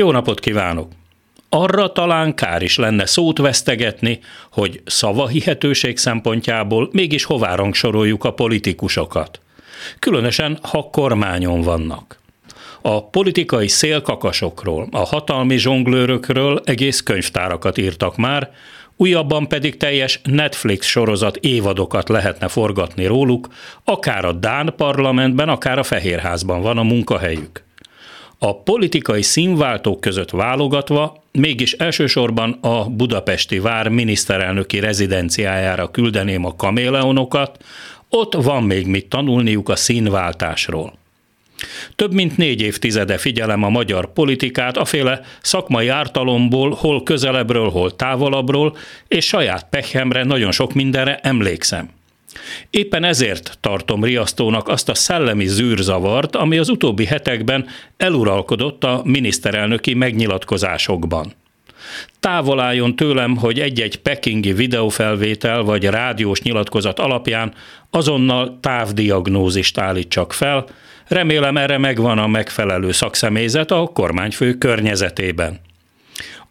Jó 0.00 0.10
napot 0.10 0.40
kívánok! 0.40 0.88
Arra 1.48 1.92
talán 1.92 2.34
kár 2.34 2.62
is 2.62 2.76
lenne 2.76 3.06
szót 3.06 3.38
vesztegetni, 3.38 4.20
hogy 4.52 4.82
szavahihetőség 4.84 5.98
szempontjából 5.98 6.88
mégis 6.92 7.24
hová 7.24 7.54
rangsoroljuk 7.54 8.24
a 8.24 8.32
politikusokat. 8.32 9.40
Különösen, 9.98 10.58
ha 10.62 10.88
kormányon 10.92 11.60
vannak. 11.60 12.20
A 12.82 13.04
politikai 13.08 13.68
szélkakasokról, 13.68 14.88
a 14.90 14.98
hatalmi 14.98 15.56
zsonglőrökről 15.56 16.60
egész 16.64 17.00
könyvtárakat 17.00 17.78
írtak 17.78 18.16
már, 18.16 18.50
újabban 18.96 19.48
pedig 19.48 19.76
teljes 19.76 20.20
Netflix 20.24 20.86
sorozat 20.86 21.36
évadokat 21.36 22.08
lehetne 22.08 22.48
forgatni 22.48 23.06
róluk, 23.06 23.48
akár 23.84 24.24
a 24.24 24.32
Dán 24.32 24.74
parlamentben, 24.76 25.48
akár 25.48 25.78
a 25.78 25.82
Fehérházban 25.82 26.62
van 26.62 26.78
a 26.78 26.82
munkahelyük. 26.82 27.68
A 28.42 28.62
politikai 28.62 29.22
színváltók 29.22 30.00
között 30.00 30.30
válogatva 30.30 31.22
mégis 31.32 31.72
elsősorban 31.72 32.52
a 32.60 32.84
budapesti 32.84 33.58
vár 33.58 33.88
miniszterelnöki 33.88 34.78
rezidenciájára 34.78 35.90
küldeném 35.90 36.44
a 36.44 36.56
kaméleonokat, 36.56 37.64
ott 38.08 38.34
van 38.34 38.62
még 38.62 38.86
mit 38.86 39.08
tanulniuk 39.08 39.68
a 39.68 39.76
színváltásról. 39.76 40.98
Több 41.96 42.12
mint 42.12 42.36
négy 42.36 42.60
évtizede 42.60 43.18
figyelem 43.18 43.62
a 43.62 43.68
magyar 43.68 44.12
politikát, 44.12 44.76
aféle 44.76 45.20
szakmai 45.42 45.88
ártalomból, 45.88 46.70
hol 46.70 47.02
közelebbről, 47.02 47.70
hol 47.70 47.96
távolabbról, 47.96 48.76
és 49.08 49.26
saját 49.26 49.66
pehemre 49.70 50.24
nagyon 50.24 50.52
sok 50.52 50.72
mindenre 50.72 51.18
emlékszem. 51.22 51.88
Éppen 52.70 53.04
ezért 53.04 53.58
tartom 53.60 54.04
riasztónak 54.04 54.68
azt 54.68 54.88
a 54.88 54.94
szellemi 54.94 55.46
zűrzavart, 55.46 56.36
ami 56.36 56.58
az 56.58 56.68
utóbbi 56.68 57.04
hetekben 57.04 57.66
eluralkodott 57.96 58.84
a 58.84 59.00
miniszterelnöki 59.04 59.94
megnyilatkozásokban. 59.94 61.32
Távol 62.20 62.60
álljon 62.60 62.96
tőlem, 62.96 63.36
hogy 63.36 63.60
egy-egy 63.60 63.96
pekingi 63.96 64.52
videófelvétel 64.52 65.62
vagy 65.62 65.84
rádiós 65.84 66.42
nyilatkozat 66.42 66.98
alapján 66.98 67.54
azonnal 67.90 68.58
távdiagnózist 68.60 69.78
állítsak 69.78 70.32
fel, 70.32 70.66
remélem 71.08 71.56
erre 71.56 71.78
megvan 71.78 72.18
a 72.18 72.26
megfelelő 72.26 72.92
szakszemélyzet 72.92 73.70
a 73.70 73.90
kormányfő 73.94 74.54
környezetében. 74.54 75.60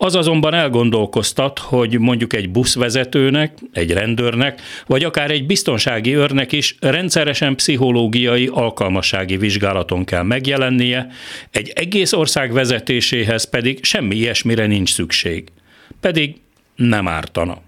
Az 0.00 0.14
azonban 0.14 0.54
elgondolkoztat, 0.54 1.58
hogy 1.58 1.98
mondjuk 1.98 2.32
egy 2.32 2.50
buszvezetőnek, 2.50 3.58
egy 3.72 3.92
rendőrnek, 3.92 4.60
vagy 4.86 5.04
akár 5.04 5.30
egy 5.30 5.46
biztonsági 5.46 6.16
őrnek 6.16 6.52
is 6.52 6.76
rendszeresen 6.80 7.54
pszichológiai 7.54 8.46
alkalmassági 8.52 9.36
vizsgálaton 9.36 10.04
kell 10.04 10.22
megjelennie, 10.22 11.06
egy 11.50 11.72
egész 11.74 12.12
ország 12.12 12.52
vezetéséhez 12.52 13.44
pedig 13.44 13.84
semmi 13.84 14.16
ilyesmire 14.16 14.66
nincs 14.66 14.92
szükség. 14.92 15.48
Pedig 16.00 16.36
nem 16.76 17.08
ártana. 17.08 17.60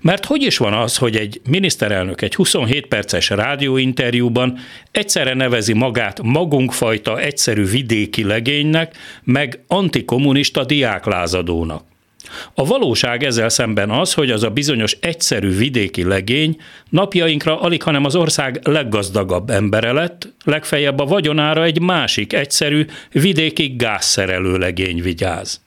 Mert 0.00 0.24
hogy 0.24 0.42
is 0.42 0.56
van 0.56 0.72
az, 0.72 0.96
hogy 0.96 1.16
egy 1.16 1.40
miniszterelnök 1.48 2.22
egy 2.22 2.34
27 2.34 2.86
perces 2.86 3.30
rádióinterjúban 3.30 4.58
egyszerre 4.90 5.34
nevezi 5.34 5.72
magát 5.72 6.22
magunkfajta 6.22 7.20
egyszerű 7.20 7.64
vidéki 7.64 8.24
legénynek, 8.24 8.96
meg 9.24 9.64
antikommunista 9.66 10.64
diáklázadónak? 10.64 11.90
A 12.54 12.64
valóság 12.64 13.24
ezzel 13.24 13.48
szemben 13.48 13.90
az, 13.90 14.14
hogy 14.14 14.30
az 14.30 14.42
a 14.42 14.50
bizonyos 14.50 14.96
egyszerű 15.00 15.56
vidéki 15.56 16.04
legény 16.04 16.56
napjainkra 16.88 17.60
alig, 17.60 17.82
hanem 17.82 18.04
az 18.04 18.16
ország 18.16 18.60
leggazdagabb 18.62 19.50
embere 19.50 19.92
lett, 19.92 20.32
legfeljebb 20.44 20.98
a 20.98 21.04
vagyonára 21.04 21.64
egy 21.64 21.80
másik 21.80 22.32
egyszerű 22.32 22.86
vidéki 23.12 23.74
gázszerelő 23.76 24.56
legény 24.58 25.02
vigyáz. 25.02 25.60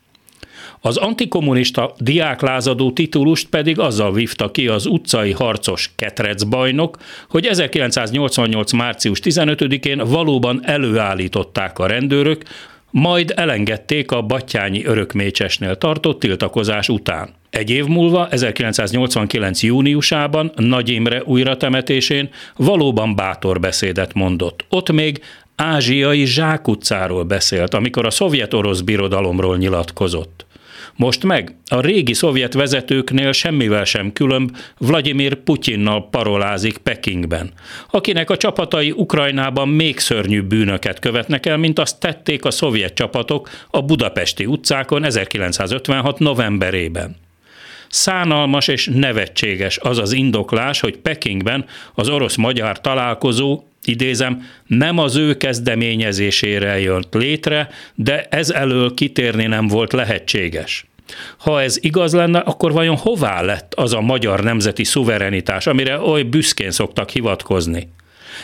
Az 0.86 0.98
antikommunista 0.98 1.94
diáklázadó 1.98 2.92
titulust 2.92 3.50
pedig 3.50 3.80
azzal 3.80 4.14
vívta 4.14 4.52
ki 4.52 4.68
az 4.68 4.86
utcai 4.86 5.32
harcos 5.32 5.92
ketrecbajnok, 5.96 6.98
hogy 7.30 7.46
1988. 7.46 8.72
március 8.72 9.20
15-én 9.24 9.98
valóban 9.98 10.60
előállították 10.64 11.80
a 11.80 11.88
rendőrök, 11.88 12.44
majd 12.92 13.34
elengedték 13.36 14.12
a 14.12 14.22
Battyányi 14.22 14.86
örökmécsesnél 14.86 15.76
tartott 15.76 16.20
tiltakozás 16.20 16.90
után. 16.90 17.30
Egy 17.50 17.70
év 17.70 17.86
múlva, 17.86 18.28
1989. 18.28 19.64
júniusában 19.64 20.52
Nagy 20.56 20.90
Imre 20.90 21.24
újratemetésén 21.24 22.30
valóban 22.56 23.16
bátor 23.16 23.60
beszédet 23.60 24.14
mondott. 24.14 24.66
Ott 24.70 24.92
még 24.92 25.22
ázsiai 25.56 26.26
zsákutcáról 26.26 27.24
beszélt, 27.24 27.74
amikor 27.74 28.06
a 28.06 28.10
szovjet-orosz 28.10 28.82
birodalomról 28.82 29.58
nyilatkozott. 29.58 30.46
Most 30.96 31.24
meg 31.24 31.56
a 31.68 31.82
régi 31.82 32.14
szovjet 32.14 32.54
vezetőknél 32.54 33.32
semmivel 33.32 33.84
sem 33.84 34.14
különb 34.14 34.58
Vladimir 34.78 35.36
Putyinnal 35.36 36.10
parolázik 36.10 36.78
Pekingben, 36.78 37.52
akinek 37.92 38.30
a 38.30 38.38
csapatai 38.38 38.92
Ukrajnában 38.92 39.70
még 39.70 40.00
szörnyűbb 40.00 40.46
bűnöket 40.46 41.00
követnek 41.00 41.46
el, 41.46 41.58
mint 41.58 41.80
azt 41.80 42.00
tették 42.00 42.46
a 42.46 42.52
szovjet 42.52 42.94
csapatok 42.94 43.50
a 43.70 43.82
budapesti 43.82 44.46
utcákon 44.46 45.04
1956. 45.04 46.20
novemberében. 46.20 47.16
Szánalmas 47.90 48.68
és 48.68 48.90
nevetséges 48.94 49.78
az 49.78 49.98
az 49.98 50.12
indoklás, 50.12 50.80
hogy 50.80 50.98
Pekingben 50.98 51.66
az 51.94 52.10
orosz-magyar 52.10 52.82
találkozó 52.82 53.64
idézem, 53.88 54.44
nem 54.68 54.98
az 54.98 55.16
ő 55.16 55.38
kezdeményezésére 55.38 56.80
jött 56.80 57.14
létre, 57.14 57.70
de 57.96 58.24
ez 58.24 58.50
elől 58.50 58.94
kitérni 58.94 59.46
nem 59.46 59.68
volt 59.68 59.94
lehetséges. 59.94 60.86
Ha 61.38 61.62
ez 61.62 61.78
igaz 61.82 62.14
lenne, 62.14 62.40
akkor 62.40 62.72
vajon 62.72 62.96
hová 62.96 63.42
lett 63.42 63.74
az 63.74 63.94
a 63.94 64.02
magyar 64.02 64.44
nemzeti 64.44 64.84
szuverenitás, 64.84 65.68
amire 65.68 66.00
oly 66.00 66.24
büszkén 66.24 66.72
szoktak 66.72 67.10
hivatkozni? 67.10 67.90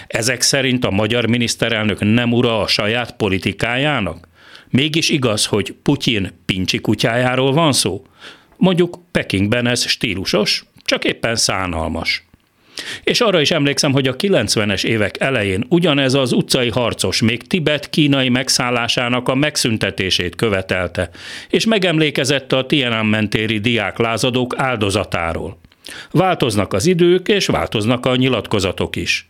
Ezek 0.08 0.42
szerint 0.42 0.86
a 0.86 0.92
magyar 0.92 1.26
miniszterelnök 1.26 2.00
nem 2.00 2.34
ura 2.34 2.62
a 2.62 2.68
saját 2.68 3.16
politikájának? 3.16 4.28
Mégis 4.70 5.10
igaz, 5.10 5.46
hogy 5.46 5.76
Putyin 5.84 6.32
pincsi 6.46 6.80
kutyájáról 6.80 7.54
van 7.54 7.72
szó? 7.72 8.06
Mondjuk 8.58 9.00
Pekingben 9.12 9.68
ez 9.68 9.88
stílusos, 9.88 10.66
csak 10.86 11.04
éppen 11.04 11.36
szánalmas. 11.36 12.26
És 13.04 13.22
arra 13.22 13.42
is 13.42 13.52
emlékszem, 13.52 13.92
hogy 13.92 14.08
a 14.08 14.16
90-es 14.16 14.84
évek 14.84 15.20
elején 15.20 15.66
ugyanez 15.70 16.14
az 16.14 16.32
utcai 16.32 16.70
harcos 16.70 17.22
még 17.22 17.48
Tibet 17.48 17.90
kínai 17.90 18.30
megszállásának 18.30 19.30
a 19.30 19.36
megszüntetését 19.36 20.36
követelte, 20.36 21.10
és 21.50 21.66
megemlékezett 21.66 22.52
a 22.52 22.66
Tiananmen-téri 22.66 23.60
diáklázadók 23.60 24.54
áldozatáról. 24.58 25.58
Változnak 26.12 26.74
az 26.74 26.86
idők, 26.86 27.28
és 27.28 27.46
változnak 27.46 28.06
a 28.06 28.16
nyilatkozatok 28.16 28.96
is. 28.96 29.30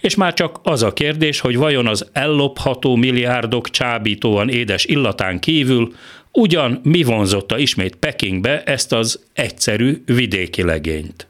És 0.00 0.14
már 0.14 0.34
csak 0.34 0.60
az 0.62 0.82
a 0.82 0.92
kérdés, 0.92 1.40
hogy 1.40 1.56
vajon 1.56 1.86
az 1.86 2.08
ellopható 2.12 2.96
milliárdok 2.96 3.70
csábítóan 3.70 4.48
édes 4.48 4.84
illatán 4.84 5.40
kívül 5.40 5.94
ugyan 6.32 6.80
mi 6.82 7.02
vonzotta 7.02 7.58
ismét 7.58 7.96
Pekingbe 7.96 8.62
ezt 8.62 8.92
az 8.92 9.20
egyszerű 9.32 10.02
vidéki 10.06 10.62
legényt. 10.62 11.26